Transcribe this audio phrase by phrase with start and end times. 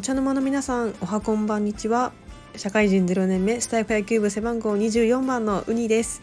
[0.00, 2.12] お茶の間の皆さんおはこんばんにちは。
[2.56, 6.22] 社会人0年目スタイフ野球部背番号24番のウニです。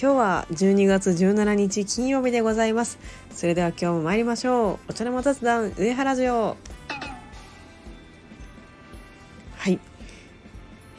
[0.00, 3.00] 今日は12月17日金曜日でございます。
[3.32, 4.90] それでは今日も参りましょう。
[4.90, 6.56] お茶の間雑談上原城。
[9.56, 9.80] はい。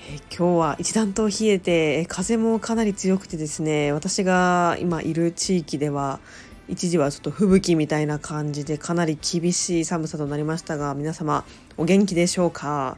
[0.10, 6.20] え今日は一段と冷えて風もかなり強くてですね私が今いる地域では
[6.68, 11.46] 一時はちょっと吹雪みたいな感じでかなり厳しい寒さとなりましたが皆様
[11.78, 12.98] お元気でしょうか？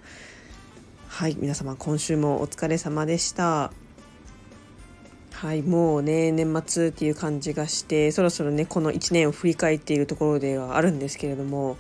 [1.07, 3.71] はい皆様今週もお疲れ様でした。
[5.31, 11.77] はいもうね年末っていう感じがしてそろそろねこの1年を振り返っているところではあるんですけれども、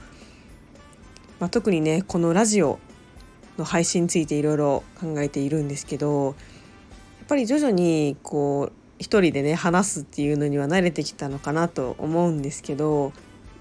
[1.39, 2.79] まあ、特にねこのラジオ
[3.57, 6.35] の配信についていろいろ考えているんですけどやっ
[7.27, 13.13] ぱり徐々にこう一人でね話すっていうのには慣れてきたのかなと思うんですけど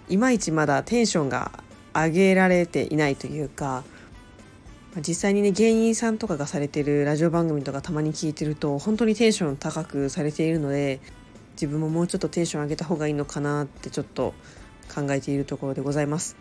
[0.09, 1.53] いまいちまだテンションが
[1.95, 3.85] 上げられていないというか
[4.97, 11.01] 実際にね芸人さんとかがされてるラジオ番組とかたまに聞いてると本当にテンション高くされているので
[11.53, 14.35] 自分ももうちょっとテンション上げた方がいいのかなってちょっと
[14.93, 16.37] 考えているところでございます。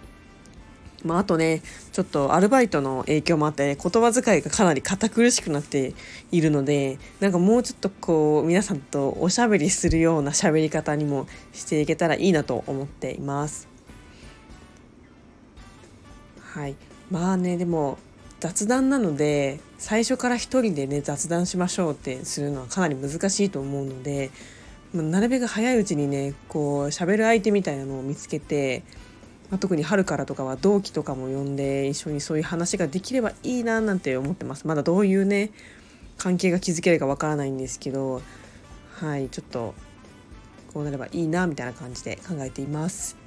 [1.03, 5.94] まあ、あとねちょっとアルバイトの影響もあって言葉遣いがかなり堅苦しくなって
[6.31, 13.67] いるのでなんかもうちょっとこう皆さんとおしゃべりするような喋り方にもしていけたらいいなと思っています。
[16.39, 16.76] はい
[17.11, 18.00] まあねでも
[18.39, 24.32] 雑談なので最初から一人でね雑談しましょうってするのはかなり難しいと思うので
[24.94, 28.84] なるべく早いうちにねこう喋る相手みたいなのを見つけて
[29.50, 34.67] まあ、特に春からとかは同期とかも呼んで一緒にそういう話ができればいいななんて思ってます。
[34.67, 35.52] まだどういうね
[36.17, 38.22] 関係が築けるかわからないんですけど
[38.95, 39.76] はいちょっと
[40.73, 43.27] こうなればいいなみたいな感じで考えています。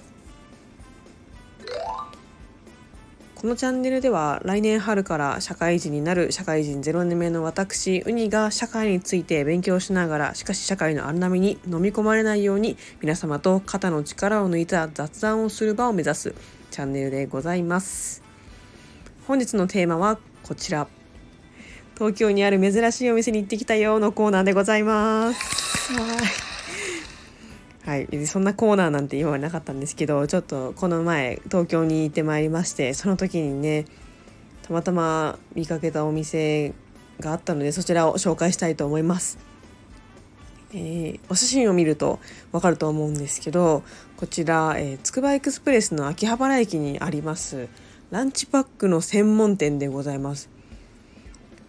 [3.40, 16.34] このチャンネルでは来年春から社会人になる社会人0年目の私ウニが社会について勉強しながらしかし社会の荒波に飲み込まれないように皆様と肩の力を抜いた雑談をする場を目指す
[16.70, 18.22] チャンネルでございます。
[19.26, 20.86] 本日のテーマはこちら。
[21.94, 26.59] 東京にある珍しいお店に行ってきたよのコーナーでございます。
[27.84, 33.86] はい、そんなコーナーなんて今はなかったんですけどちょっとこの前東京に行ってまいりましてその時にね
[34.62, 36.74] たまたま見かけたお店
[37.20, 39.38] があったのでそちらを紹介したいと思います。
[40.72, 42.20] えー、お写真を見ると
[42.52, 43.82] わかると思うんですけど
[44.16, 47.66] こちらつくばエクスプレスの秋葉原駅にあります
[48.12, 50.48] ランチパックの専門店でございます。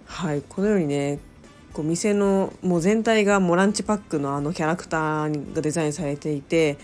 [0.05, 1.19] はいこのようにね
[1.73, 6.77] こう店のもう全体がもうランチパックのあのキャラクターがデザインされていて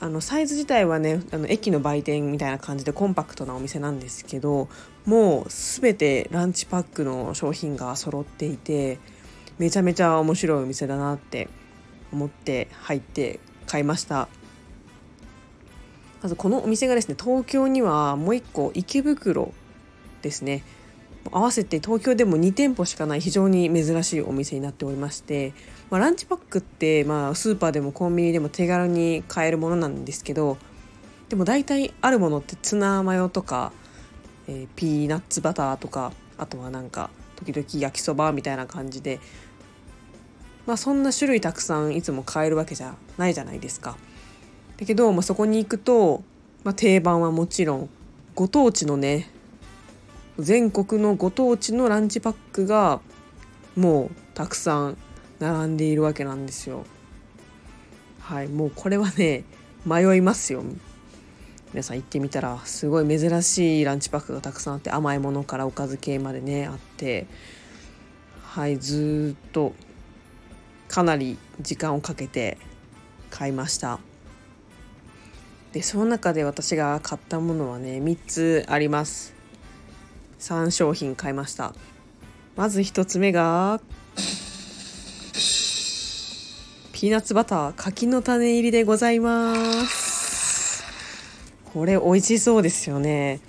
[0.00, 4.68] あのサイズ自体はねあの駅の売店みたいな感じでコンパクトなお店なんですけど
[5.06, 8.98] もう全てランチパックの商品が揃っていて
[9.58, 11.48] めちゃめちゃ面白いお店だなって
[12.12, 14.28] 思って入って買いました。
[16.22, 19.52] まずこのお店がですね東京にはもう一個池袋
[20.22, 20.64] ですね。
[21.32, 25.52] 合わせて東京でも2店舗しかない非常に珍しいお店になっておりまして、
[25.90, 30.58] まあ、ランチパックって、まあ、スーパーでもコンビニでも手軽に買えるものなんですけど
[31.28, 33.72] でも大体あるものってツナマヨとか、
[34.46, 39.20] えー、ピーナッツバターとかあとはなんか時々焼きそばみたいな感じで、
[40.66, 43.96] まあ、そんな種類たくさんいつも買えるわけじゃないじゃないですか。
[44.76, 46.22] だけど、まあ、そこに行くと、
[46.64, 47.88] まあ、定番はもちろん
[48.34, 49.30] ご当地のね
[50.38, 53.00] 全国のご当地のランチパックが
[53.76, 54.96] もうたくさん
[55.38, 56.84] 並んでいるわけなんですよ。
[58.20, 59.44] はいもうこれはね
[59.84, 60.64] 迷いますよ。
[61.72, 67.26] 皆さん行ってみたらすごい珍しいランチパックがたくさんあって甘いものからおかず系までねあって
[68.42, 69.74] はいずっと
[70.86, 72.58] かなり時間をかけて
[73.28, 73.98] 買いました
[75.72, 79.34] でその中で私が買ったものはね3つあります
[80.44, 81.74] 3商品買いました。
[82.54, 83.80] まず1つ目が
[86.92, 89.54] ピーナッツバター柿の種入りでございま
[89.86, 90.84] す。
[91.72, 93.40] これ美味しそうですよね。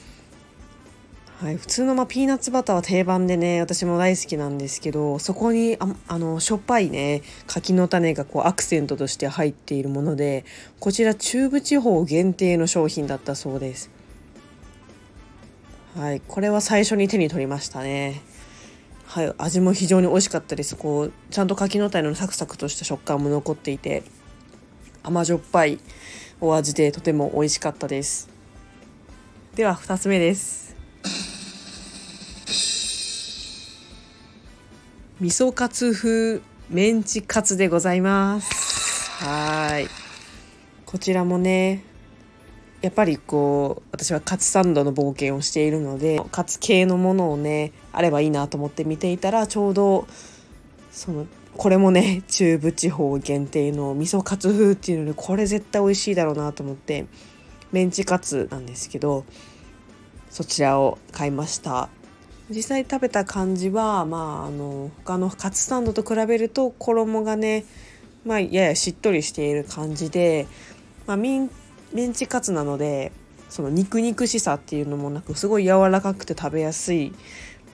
[1.38, 10.46] はい、普通のまピーナッツバターは定番でね私も大好きなんですけどそこにああのしょっぱいね柿の種がこうアクセントとして入っているもので
[10.80, 13.95] こちら中部地方限定の商品だったそうです。
[15.96, 18.22] はい、これは最初に手に取りましたね。
[19.06, 20.76] はい、味も非常に美味しかったです。
[20.76, 24.04] こうちゃんと柿の種のサクサクとした食感も残っていて
[25.04, 25.80] 甘じょっぱい
[26.42, 28.28] お味でとても美味しかったです。
[29.56, 30.76] では2つ目です。
[35.22, 39.12] 味噌カツ風メンチカツでございます。
[39.24, 39.88] はい。
[40.86, 41.86] こちらもね、
[42.82, 50.08] やっぱりこう私はカツサンドの冒険をしているのでカツ系のものをねあればいいなと思って見ていたらちょうど
[50.92, 51.26] その
[51.58, 57.06] これもね中部地方限定の味噌カツ風っていうのでこれ絶対美味しいだろうなと思って
[57.72, 59.26] メンチカツなんですけど
[60.30, 61.90] そちらを買いました。
[62.50, 67.66] 実際食べた感じはまああの他のカツサンドと比べると衣がね
[68.24, 70.46] まあややしっとりしている感じで、
[71.08, 71.50] まあ、ミン
[71.96, 73.12] メンチカツなので
[73.50, 77.14] その肉肉しさっていうのもなくすごい柔らかくて食べやすい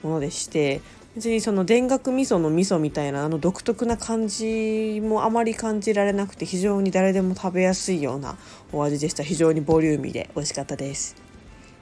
[0.02, 0.80] ものでして
[1.14, 8.36] 別にその田楽味噌の味噌みたいなあの独特な感じもあまり感じられなくて非常に誰でも食べやすいような
[8.72, 9.22] お味でした。
[9.22, 11.16] 非常にボリューミーで美味しかったです。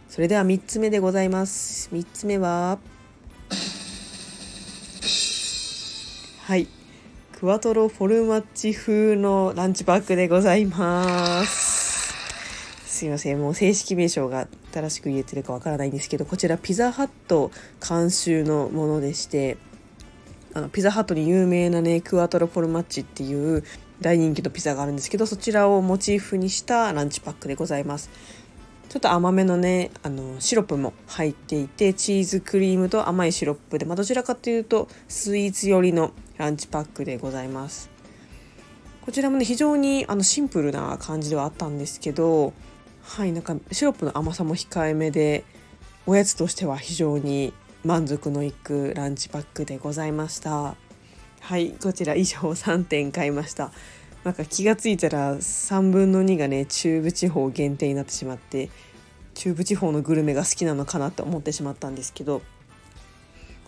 [0.09, 1.91] それでは3つ目でございます。
[1.93, 2.79] 3つ目は
[6.43, 6.67] はい。
[7.39, 11.80] クワトロフォルマッチ風のランチパックでございます。
[13.01, 13.41] すいません。
[13.41, 17.51] もう正式名称が正しく言えてるかわからないんですけどこちらピザハット
[17.81, 19.57] 監修のものでして
[20.53, 23.65] あのピザハットに有名なねクワトロフォルマッチっていう
[24.03, 28.11] 大人気のピザがあるんですけどそちらをモチーフにしたランチパックでございます。
[28.91, 37.89] ちょっと甘めのねあのシロップも入っていてチーズクリームと甘いシロップで、まあ、どちらかというとスイーツ寄りのランチパックでございます。
[39.01, 42.53] こちらもね非常にあのシンプルな感じではあったんですけど
[43.03, 45.45] はいなんかシロップの甘さも控えめで
[46.07, 47.53] おやつとしては非常に
[47.85, 50.77] 満足のいくランチパックでございました。
[51.41, 53.73] はいこちら以上3点買いました。
[54.25, 58.69] なんか気が付いたら3分の2がね中部地方限定になってしまって
[59.35, 62.45] 中部地方のグルメが好きなのかなと思ってしまったんですけどこ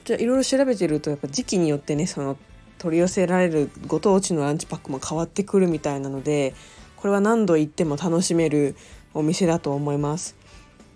[0.05, 2.37] ちらいろいろ調べてるとやっぱ時期によってねその
[2.77, 6.55] 取り寄せられるご当地のランチパックも変わってくるみたいなので
[6.97, 8.77] これは何度行っても楽しめる
[9.15, 10.37] お店だと思います。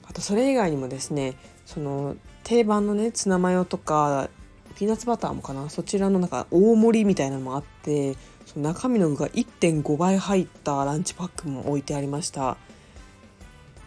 [0.08, 1.34] あとそれ以外にもですね
[1.64, 4.28] その定番のねツナマヨとか
[4.76, 5.68] ピーナッツバターもかな？
[5.68, 12.56] そちらのなんか大盛りみたいなのもあってその中身の具が1.5倍入ったランチパックも置いてありました。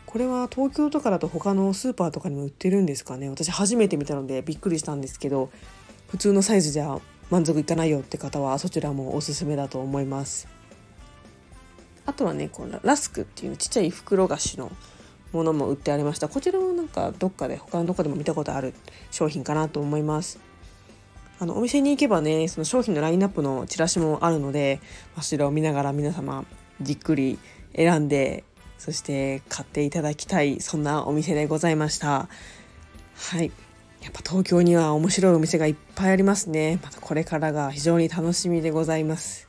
[0.05, 3.29] これは東京とかだと他のスーパーとかにも売ってるんですかね？
[3.29, 5.51] 私初めて見たのでびっくりしたんですけど
[6.07, 6.99] 普通のサイズじゃ
[7.29, 10.47] 満足いかないよって方はそちらもおすすめだと思います。
[12.09, 14.71] あとはねこのラスクっていうちっちゃい袋菓子の
[15.31, 16.27] ものも売ってありました。
[16.27, 18.73] こちらもなんかどっかで他のどこでも見たことある
[19.11, 20.39] 商品かなと思います。
[21.39, 24.81] あのお店に行けばねその商品のラインナップのチラシもあるので
[25.17, 26.45] そちらを見ながら皆様
[26.81, 27.37] じっくり
[27.75, 28.43] 選んで
[28.79, 32.27] そして買っていただきたいそんなお店でございました。
[33.15, 33.51] はい。
[34.01, 36.79] やっぱ東京には面白いお店がいっぱいありますね。
[36.81, 39.48] またこれからが非常に楽しみでございます。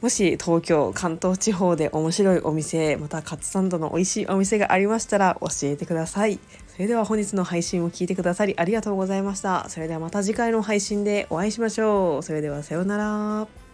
[0.00, 6.38] もし東京関東地方で面白いお店またカツサンドの美味しいお店がありましたら教えてください。
[6.68, 9.68] それでは本日の配信を聞いてくださりありがとうございました。
[9.68, 12.22] それではまた次回の配信でお会いしましょう。
[12.22, 13.67] それではさようなら。